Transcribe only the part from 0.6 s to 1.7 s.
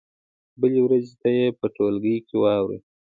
ورځې ته یې په